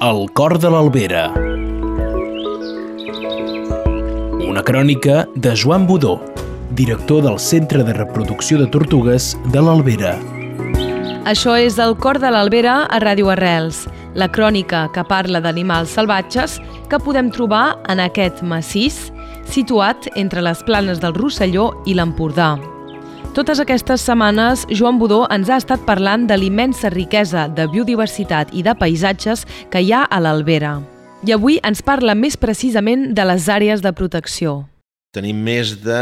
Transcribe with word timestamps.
El 0.00 0.30
cor 0.32 0.58
de 0.58 0.70
l'Albera. 0.72 1.34
Una 4.48 4.62
crònica 4.64 5.26
de 5.34 5.52
Joan 5.54 5.86
Budó, 5.86 6.20
director 6.70 7.22
del 7.22 7.38
Centre 7.38 7.84
de 7.84 7.92
Reproducció 7.92 8.58
de 8.58 8.66
Tortugues 8.66 9.36
de 9.52 9.60
l'Albera. 9.60 10.14
Això 11.28 11.58
és 11.60 11.78
El 11.78 11.96
cor 12.00 12.18
de 12.18 12.30
l'Albera 12.32 12.86
a 12.88 13.00
Ràdio 13.04 13.28
Arrels, 13.28 13.86
la 14.14 14.30
crònica 14.32 14.88
que 14.94 15.04
parla 15.04 15.40
d'animals 15.40 15.90
salvatges 15.90 16.60
que 16.88 16.98
podem 16.98 17.30
trobar 17.30 17.76
en 17.92 18.00
aquest 18.00 18.40
massís 18.42 19.12
situat 19.44 20.08
entre 20.16 20.40
les 20.40 20.64
planes 20.64 21.00
del 21.00 21.12
Rosselló 21.14 21.74
i 21.84 21.94
l'Empordà. 21.94 22.56
Totes 23.30 23.60
aquestes 23.62 24.02
setmanes, 24.02 24.64
Joan 24.74 24.96
Budó 24.98 25.20
ens 25.30 25.46
ha 25.46 25.60
estat 25.60 25.84
parlant 25.86 26.24
de 26.26 26.34
l'immensa 26.34 26.90
riquesa 26.90 27.44
de 27.46 27.68
biodiversitat 27.70 28.50
i 28.58 28.64
de 28.66 28.74
paisatges 28.74 29.44
que 29.70 29.84
hi 29.84 29.92
ha 29.94 30.00
a 30.02 30.18
l'Albera. 30.18 30.80
I 31.22 31.36
avui 31.36 31.60
ens 31.62 31.78
parla 31.86 32.16
més 32.18 32.34
precisament 32.34 33.12
de 33.14 33.28
les 33.30 33.46
àrees 33.46 33.86
de 33.86 33.92
protecció. 33.94 34.56
Tenim 35.14 35.38
més 35.46 35.76
de 35.82 36.00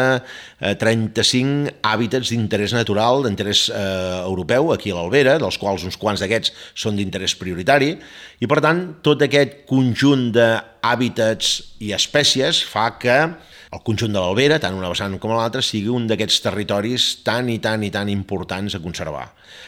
35 0.80 1.68
eh, 1.68 1.76
hàbitats 1.90 2.32
d'interès 2.32 2.72
natural, 2.76 3.22
d'interès 3.24 3.66
eh, 3.72 3.84
europeu, 4.22 4.72
aquí 4.72 4.92
a 4.92 4.96
l'Albera, 4.96 5.36
dels 5.40 5.60
quals 5.60 5.84
uns 5.84 6.00
quants 6.00 6.24
d'aquests 6.24 6.52
són 6.76 6.96
d'interès 6.96 7.36
prioritari, 7.36 7.94
i 8.40 8.48
per 8.48 8.62
tant 8.64 8.82
tot 9.04 9.24
aquest 9.24 9.66
conjunt 9.68 10.30
d'hàbitats 10.82 11.54
i 11.84 11.92
espècies 11.96 12.62
fa 12.66 12.90
que 12.98 13.18
el 13.68 13.82
conjunt 13.84 14.14
de 14.14 14.20
l'Albera, 14.20 14.56
tant 14.62 14.76
una 14.76 14.88
vessant 14.88 15.18
com 15.20 15.34
l'altra, 15.36 15.60
sigui 15.64 15.90
un 15.92 16.06
d'aquests 16.08 16.40
territoris 16.46 17.08
tan 17.26 17.50
i 17.52 17.58
tan 17.60 17.82
i 17.84 17.90
tan 17.92 18.08
importants 18.08 18.74
a 18.74 18.80
conservar. 18.80 19.26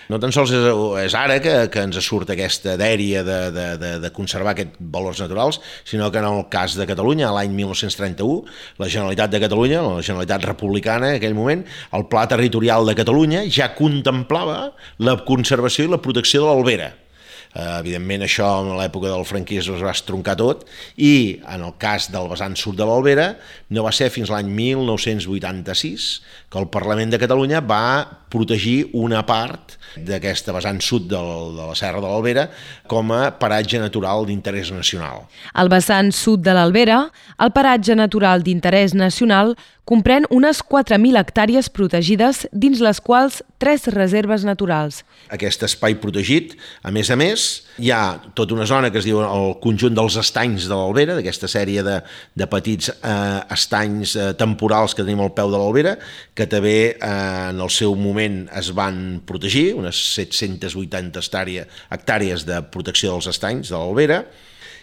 No 0.08 0.16
tan 0.22 0.32
sols 0.32 0.54
és, 0.56 0.68
és 1.02 1.16
ara 1.18 1.36
que, 1.44 1.52
que 1.72 1.82
ens 1.84 1.98
surt 2.06 2.32
aquesta 2.32 2.78
dèria 2.80 3.20
de, 3.26 3.38
de, 3.52 3.66
de, 3.82 3.90
de 4.00 4.12
conservar 4.16 4.54
aquests 4.54 4.80
valors 4.94 5.20
naturals, 5.20 5.60
sinó 5.84 6.08
que 6.10 6.22
en 6.22 6.30
el 6.30 6.46
cas 6.52 6.78
de 6.80 6.88
Catalunya, 6.88 7.28
l'any 7.36 7.52
1931, 7.58 8.56
la 8.80 8.88
Generalitat 8.88 9.36
de 9.36 9.42
Catalunya, 9.44 9.84
la 9.84 10.00
Generalitat 10.06 10.48
Republicana 10.48 11.12
en 11.12 11.20
aquell 11.20 11.36
moment, 11.36 11.66
el 11.92 12.08
Pla 12.08 12.24
Territorial 12.30 12.88
de 12.88 12.96
Catalunya 12.96 13.44
ja 13.52 13.74
contemplava 13.76 14.72
la 15.04 15.18
conservació 15.28 15.84
i 15.84 15.92
la 15.92 16.00
protecció 16.00 16.46
de 16.46 16.48
l'Albera 16.48 16.90
evidentment 17.54 18.22
això 18.22 18.46
en 18.62 18.76
l'època 18.78 19.10
del 19.10 19.24
franquisme 19.26 19.74
es 19.74 19.82
va 19.82 19.90
estroncar 19.90 20.36
tot 20.38 20.62
i 21.02 21.40
en 21.50 21.64
el 21.66 21.74
cas 21.82 22.06
del 22.12 22.28
vessant 22.30 22.54
sud 22.58 22.78
de 22.78 22.86
l'Albera 22.86 23.32
no 23.74 23.82
va 23.82 23.90
ser 23.94 24.10
fins 24.14 24.30
l'any 24.30 24.46
1986 24.54 26.10
que 26.50 26.60
el 26.62 26.68
Parlament 26.70 27.10
de 27.10 27.18
Catalunya 27.18 27.60
va 27.60 28.06
protegir 28.30 28.92
una 28.94 29.24
part 29.26 29.74
d'aquesta 29.98 30.54
vessant 30.54 30.78
sud 30.84 31.08
del, 31.10 31.56
de 31.56 31.66
la 31.72 31.74
Serra 31.74 31.98
de 31.98 32.06
l'Albera 32.06 32.46
com 32.90 33.10
a 33.10 33.32
paratge 33.34 33.80
natural 33.82 34.22
d'interès 34.28 34.70
nacional. 34.70 35.26
Al 35.54 35.70
vessant 35.72 36.12
sud 36.14 36.44
de 36.46 36.54
l'Albera, 36.54 37.02
el 37.42 37.50
paratge 37.56 37.98
natural 37.98 38.46
d'interès 38.46 38.94
nacional 38.94 39.56
comprèn 39.90 40.26
unes 40.30 40.60
4.000 40.62 41.18
hectàrees 41.18 41.68
protegides, 41.74 42.44
dins 42.52 42.78
les 42.84 43.00
quals 43.02 43.40
tres 43.60 43.88
reserves 43.90 44.44
naturals. 44.46 45.02
Aquest 45.34 45.64
espai 45.66 45.96
protegit, 46.00 46.54
a 46.86 46.92
més 46.94 47.10
a 47.10 47.16
més, 47.18 47.46
hi 47.82 47.90
ha 47.90 48.20
tota 48.38 48.54
una 48.54 48.68
zona 48.70 48.92
que 48.92 49.00
es 49.02 49.08
diu 49.08 49.18
el 49.24 49.56
conjunt 49.62 49.96
dels 49.96 50.18
estanys 50.20 50.68
de 50.70 50.76
l'Albera, 50.76 51.16
d'aquesta 51.18 51.50
sèrie 51.50 51.82
de, 51.86 51.96
de 52.38 52.48
petits 52.50 52.92
eh, 52.94 53.40
estanys 53.56 54.14
eh, 54.14 54.28
temporals 54.38 54.94
que 54.94 55.02
tenim 55.02 55.24
al 55.24 55.34
peu 55.34 55.50
de 55.50 55.58
l'Albera, 55.58 55.96
que 56.38 56.46
també 56.50 56.76
eh, 56.92 57.10
en 57.50 57.58
el 57.58 57.72
seu 57.74 57.96
moment 57.98 58.44
es 58.60 58.70
van 58.76 59.18
protegir, 59.26 59.72
unes 59.80 59.98
780 60.14 61.18
hectàrees 61.90 62.46
de 62.46 62.62
protecció 62.70 63.16
dels 63.16 63.30
estanys 63.34 63.74
de 63.74 63.76
l'Albera, 63.76 64.22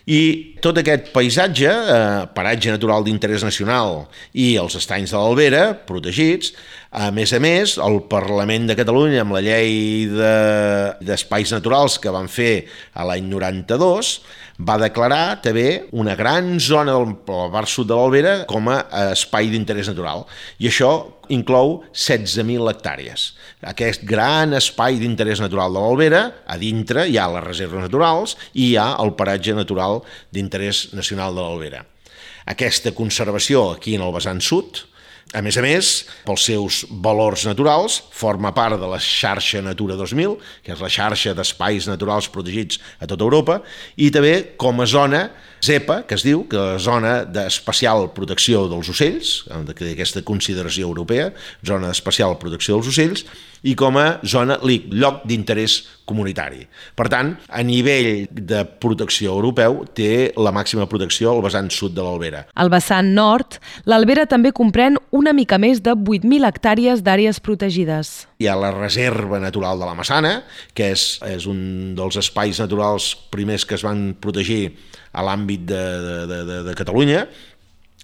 i 0.07 0.19
tot 0.63 0.79
aquest 0.79 1.11
paisatge, 1.11 1.67
eh, 1.67 2.25
paratge 2.35 2.71
natural 2.71 3.03
d'interès 3.03 3.43
nacional 3.43 4.05
i 4.33 4.53
els 4.55 4.77
estanys 4.79 5.11
de 5.11 5.19
l'Albera, 5.19 5.63
protegits, 5.89 6.53
a 6.91 7.09
més 7.11 7.33
a 7.35 7.39
més, 7.43 7.75
el 7.83 7.97
Parlament 8.07 8.69
de 8.69 8.75
Catalunya, 8.79 9.21
amb 9.25 9.35
la 9.35 9.41
llei 9.43 10.07
d'espais 10.07 11.49
de, 11.51 11.57
naturals 11.57 11.97
que 11.99 12.13
van 12.13 12.29
fer 12.31 12.67
a 12.95 13.03
l'any 13.07 13.27
92, 13.27 14.11
va 14.57 14.79
declarar 14.81 15.37
també 15.43 15.85
una 15.91 16.15
gran 16.17 16.55
zona 16.63 16.95
de 16.95 17.11
la 17.27 17.49
part 17.53 17.69
sud 17.69 17.89
de 17.91 17.97
l'Albera 17.97 18.33
com 18.49 18.71
a 18.71 18.79
espai 19.11 19.51
d'interès 19.51 19.91
natural. 19.91 20.25
I 20.63 20.71
això 20.71 20.91
inclou 21.29 21.83
16.000 21.91 22.71
hectàrees. 22.71 23.27
Aquest 23.67 24.07
gran 24.07 24.55
espai 24.57 24.97
d'interès 24.97 25.43
natural 25.43 25.75
de 25.75 25.83
l'Albera, 25.83 26.23
a 26.47 26.57
dintre 26.57 27.05
hi 27.05 27.19
ha 27.19 27.27
les 27.35 27.45
reserves 27.45 27.83
naturals 27.83 28.37
i 28.53 28.71
hi 28.71 28.75
ha 28.79 28.93
el 29.03 29.13
paratge 29.19 29.53
natural 29.53 30.01
d'interès 30.33 30.87
nacional 30.97 31.35
de 31.35 31.43
l'Albera. 31.43 31.83
Aquesta 32.47 32.95
conservació 32.95 33.73
aquí 33.75 33.97
en 33.97 34.05
el 34.07 34.13
vessant 34.15 34.39
sud, 34.41 34.87
a 35.35 35.41
més 35.43 35.57
a 35.59 35.63
més, 35.63 35.89
pels 36.23 36.45
seus 36.47 36.83
valors 37.03 37.43
naturals, 37.47 37.99
forma 38.15 38.53
part 38.55 38.79
de 38.79 38.87
la 38.87 38.99
xarxa 39.01 39.59
Natura 39.65 39.97
2000, 39.99 40.37
que 40.63 40.71
és 40.75 40.83
la 40.83 40.91
xarxa 40.91 41.33
d'espais 41.35 41.89
naturals 41.89 42.29
protegits 42.31 42.79
a 43.01 43.09
tota 43.09 43.27
Europa, 43.27 43.59
i 43.99 44.11
també 44.13 44.55
com 44.59 44.79
a 44.79 44.87
zona 44.87 45.27
ZEPA, 45.63 46.01
que 46.07 46.15
es 46.17 46.23
diu, 46.25 46.45
que 46.49 46.61
és 46.75 46.85
zona 46.85 47.19
d'especial 47.25 48.11
protecció 48.15 48.65
dels 48.71 48.89
ocells, 48.93 49.35
d'aquesta 49.67 50.23
consideració 50.27 50.87
europea, 50.89 51.31
zona 51.65 51.91
d'especial 51.91 52.37
protecció 52.41 52.77
dels 52.77 52.91
ocells, 52.93 53.25
i 53.65 53.73
com 53.75 53.97
a 53.97 54.19
zona 54.27 54.57
LIC, 54.61 54.91
lloc 54.93 55.23
d'interès 55.27 55.79
comunitari. 56.07 56.61
Per 56.95 57.07
tant, 57.11 57.33
a 57.49 57.63
nivell 57.65 58.27
de 58.31 58.61
protecció 58.79 59.33
europeu, 59.35 59.81
té 59.97 60.31
la 60.39 60.53
màxima 60.55 60.87
protecció 60.87 61.33
al 61.33 61.41
vessant 61.43 61.69
sud 61.73 61.95
de 61.97 62.05
l'Albera. 62.05 62.45
Al 62.55 62.71
vessant 62.71 63.09
nord, 63.17 63.57
l'Albera 63.89 64.27
també 64.29 64.53
comprèn 64.55 64.99
una 65.11 65.33
mica 65.35 65.59
més 65.59 65.81
de 65.83 65.95
8.000 65.97 66.47
hectàrees 66.47 67.03
d'àrees 67.03 67.41
protegides. 67.43 68.27
Hi 68.39 68.47
ha 68.47 68.55
la 68.59 68.71
Reserva 68.75 69.41
Natural 69.43 69.81
de 69.81 69.89
la 69.89 69.97
Massana, 69.97 70.33
que 70.77 70.93
és, 70.93 71.17
és 71.27 71.49
un 71.49 71.95
dels 71.97 72.21
espais 72.21 72.61
naturals 72.61 73.15
primers 73.33 73.65
que 73.67 73.75
es 73.75 73.83
van 73.83 74.13
protegir 74.21 74.77
a 75.17 75.25
l'àmbit 75.25 75.65
de, 75.69 75.83
de, 76.29 76.39
de, 76.49 76.57
de 76.69 76.75
Catalunya, 76.77 77.25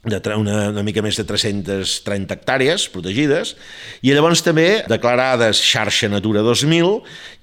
de 0.04 0.20
una, 0.36 0.70
una 0.74 0.84
mica 0.84 1.00
més 1.00 1.16
de 1.16 1.24
330 1.24 2.36
hectàrees 2.36 2.90
protegides, 2.92 3.54
i 4.04 4.12
llavors 4.12 4.42
també, 4.44 4.84
declarades 4.92 5.62
xarxa 5.64 6.10
Natura 6.12 6.42
2000, 6.44 6.90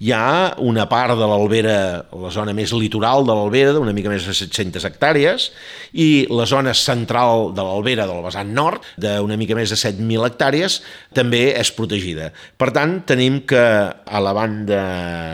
hi 0.04 0.12
ha 0.12 0.56
una 0.60 0.84
part 0.91 1.16
de 1.16 1.28
l'Albera, 1.28 1.76
la 2.12 2.32
zona 2.34 2.53
més 2.56 2.75
litoral 2.76 3.25
de 3.25 3.37
l'Albera, 3.37 3.72
d'una 3.72 3.94
mica 3.97 4.12
més 4.12 4.26
de 4.28 4.34
700 4.37 4.84
hectàrees, 4.91 5.48
i 5.97 6.26
la 6.28 6.44
zona 6.44 6.75
central 6.76 7.54
de 7.56 7.65
l'Albera, 7.65 8.04
del 8.10 8.21
vessant 8.26 8.53
nord, 8.53 8.84
d'una 9.00 9.41
mica 9.41 9.56
més 9.56 9.72
de 9.72 9.81
7.000 9.81 10.28
hectàrees, 10.28 10.81
també 11.16 11.47
és 11.56 11.72
protegida. 11.72 12.28
Per 12.60 12.69
tant, 12.77 12.98
tenim 13.09 13.41
que 13.48 13.65
a 13.91 14.21
la 14.21 14.37
banda 14.37 14.82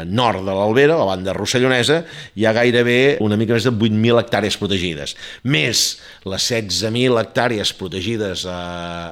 nord 0.06 0.46
de 0.46 0.54
l'Albera, 0.54 0.94
la 0.94 1.10
banda 1.10 1.34
rossellonesa, 1.34 2.04
hi 2.38 2.46
ha 2.46 2.54
gairebé 2.54 3.18
una 3.26 3.38
mica 3.40 3.58
més 3.58 3.66
de 3.66 3.74
8.000 3.74 4.22
hectàrees 4.22 4.62
protegides, 4.62 5.18
més 5.42 5.84
les 6.22 6.50
16.000 6.54 7.15
hectàrees 7.20 7.72
protegides 7.78 8.44
a, 8.50 8.58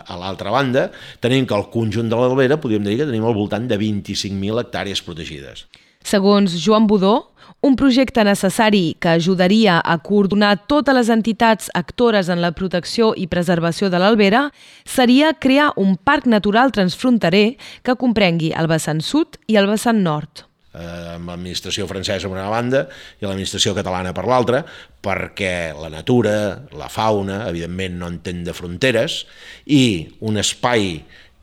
a 0.01 0.19
l'altra 0.21 0.53
banda, 0.55 0.89
tenim 1.25 1.47
que 1.49 1.57
el 1.57 1.69
conjunt 1.73 2.11
de 2.11 2.19
l'Albera 2.19 2.61
podríem 2.61 2.85
dir 2.87 2.99
que 3.01 3.09
tenim 3.09 3.27
al 3.27 3.37
voltant 3.37 3.69
de 3.71 3.79
25.000 3.81 4.63
hectàrees 4.65 5.03
protegides. 5.05 5.67
Segons 6.05 6.53
Joan 6.61 6.87
Budó, 6.87 7.35
un 7.65 7.77
projecte 7.81 8.25
necessari 8.29 8.97
que 9.01 9.15
ajudaria 9.17 9.79
a 9.81 9.97
coordinar 10.05 10.67
totes 10.69 10.95
les 10.97 11.09
entitats 11.09 11.71
actores 11.73 12.29
en 12.29 12.43
la 12.45 12.53
protecció 12.53 13.15
i 13.17 13.25
preservació 13.27 13.89
de 13.89 14.01
l'Albera 14.01 14.51
seria 14.85 15.33
crear 15.33 15.73
un 15.81 15.97
parc 15.97 16.29
natural 16.29 16.77
transfronterer 16.77 17.57
que 17.83 17.97
comprengui 17.97 18.53
el 18.53 18.69
vessant 18.69 19.01
sud 19.01 19.41
i 19.49 19.57
el 19.57 19.71
vessant 19.71 20.05
nord 20.05 20.45
eh, 20.75 21.15
amb 21.15 21.31
l'administració 21.31 21.87
francesa 21.91 22.29
per 22.29 22.37
una 22.37 22.51
banda 22.53 22.85
i 23.21 23.27
l'administració 23.27 23.75
catalana 23.77 24.13
per 24.17 24.27
l'altra, 24.29 24.65
perquè 25.05 25.73
la 25.79 25.91
natura, 25.93 26.37
la 26.77 26.91
fauna, 26.93 27.45
evidentment 27.49 27.99
no 28.01 28.11
entén 28.13 28.45
de 28.45 28.55
fronteres, 28.57 29.23
i 29.67 29.85
un 30.27 30.41
espai 30.43 30.99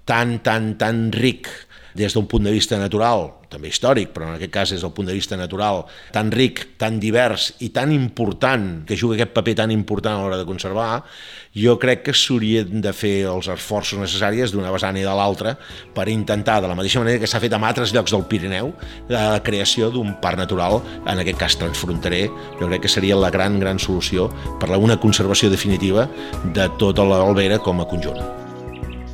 tan, 0.06 0.40
tan, 0.46 0.76
tan 0.82 1.10
ric 1.16 1.50
des 1.98 2.14
d'un 2.14 2.28
punt 2.28 2.44
de 2.44 2.54
vista 2.54 2.78
natural, 2.80 3.30
també 3.52 3.68
històric, 3.68 4.14
però 4.16 4.30
en 4.30 4.38
aquest 4.38 4.54
cas 4.54 4.72
és 4.72 4.84
el 4.88 4.94
punt 4.96 5.10
de 5.10 5.16
vista 5.16 5.38
natural, 5.38 5.84
tan 6.16 6.32
ric, 6.32 6.64
tan 6.80 7.00
divers 7.04 7.52
i 7.60 7.70
tan 7.76 7.92
important, 7.92 8.86
que 8.88 8.96
juga 8.96 9.18
aquest 9.18 9.34
paper 9.36 9.56
tan 9.60 9.74
important 9.76 10.18
a 10.18 10.24
l'hora 10.24 10.40
de 10.40 10.48
conservar, 10.48 11.04
jo 11.52 11.76
crec 11.80 12.06
que 12.08 12.16
s'haurien 12.16 12.82
de 12.84 12.94
fer 12.96 13.28
els 13.28 13.50
esforços 13.52 14.00
necessaris 14.00 14.54
d'una 14.56 14.72
vessant 14.72 14.96
i 14.96 15.04
de 15.04 15.16
l'altra 15.16 15.58
per 15.96 16.08
intentar, 16.10 16.62
de 16.64 16.72
la 16.72 16.78
mateixa 16.80 17.04
manera 17.04 17.20
que 17.20 17.28
s'ha 17.28 17.44
fet 17.44 17.54
en 17.54 17.68
altres 17.68 17.94
llocs 17.96 18.16
del 18.16 18.26
Pirineu, 18.32 18.72
la 19.12 19.42
creació 19.44 19.92
d'un 19.92 20.16
parc 20.24 20.40
natural, 20.40 20.80
en 21.06 21.20
aquest 21.20 21.40
cas 21.42 21.60
transfronterer, 21.60 22.28
jo 22.60 22.70
crec 22.72 22.88
que 22.88 22.94
seria 22.96 23.20
la 23.20 23.34
gran, 23.34 23.60
gran 23.60 23.80
solució 23.80 24.30
per 24.62 24.72
a 24.72 24.80
una 24.80 25.00
conservació 25.00 25.52
definitiva 25.52 26.08
de 26.56 26.70
tota 26.80 27.04
l'Albera 27.04 27.60
com 27.60 27.84
a 27.84 27.90
conjunt. 27.90 28.41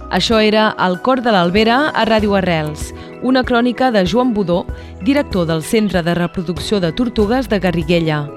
Això 0.09 0.39
era 0.39 0.73
El 0.79 1.01
cor 1.03 1.19
de 1.21 1.31
l'Albera 1.35 1.91
a 1.91 2.05
Ràdio 2.07 2.37
Arrels, 2.39 2.93
una 3.27 3.43
crònica 3.43 3.91
de 3.91 4.05
Joan 4.07 4.31
Budó, 4.33 4.65
director 5.03 5.45
del 5.47 5.63
Centre 5.63 6.03
de 6.03 6.13
Reproducció 6.15 6.79
de 6.79 6.91
Tortugues 6.95 7.49
de 7.49 7.59
Garriguella. 7.59 8.29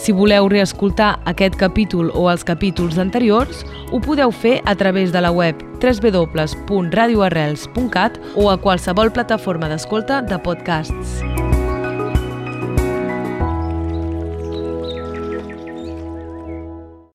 Si 0.00 0.12
voleu 0.12 0.48
reescoltar 0.48 1.18
aquest 1.28 1.56
capítol 1.60 2.10
o 2.14 2.30
els 2.32 2.44
capítols 2.48 2.98
anteriors, 2.98 3.66
ho 3.92 4.00
podeu 4.00 4.30
fer 4.32 4.62
a 4.64 4.74
través 4.74 5.12
de 5.12 5.20
la 5.20 5.30
web 5.30 5.54
www.radioarrels.cat 5.82 8.20
o 8.34 8.50
a 8.50 8.56
qualsevol 8.56 9.12
plataforma 9.12 9.68
d'escolta 9.68 10.22
de 10.22 10.38
podcasts. 10.40 11.27